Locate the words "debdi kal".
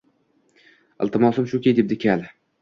1.81-2.27